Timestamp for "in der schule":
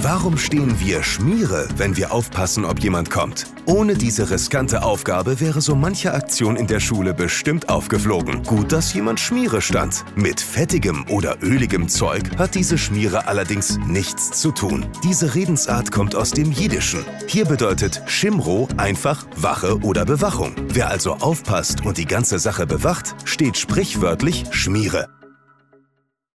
6.56-7.12